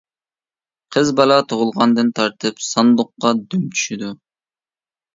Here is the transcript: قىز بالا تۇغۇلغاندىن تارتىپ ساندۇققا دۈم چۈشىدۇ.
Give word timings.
قىز 0.97 1.11
بالا 1.19 1.37
تۇغۇلغاندىن 1.51 2.11
تارتىپ 2.21 2.65
ساندۇققا 2.71 3.37
دۈم 3.47 3.71
چۈشىدۇ. 3.79 4.15